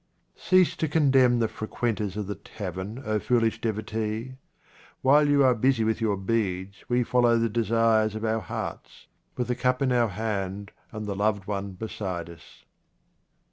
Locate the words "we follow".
6.89-7.37